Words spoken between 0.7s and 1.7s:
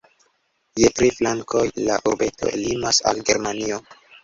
Je tri flankoj